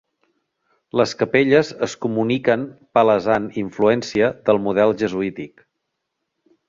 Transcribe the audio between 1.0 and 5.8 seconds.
Les capelles es comuniquen palesant influència del model jesuític.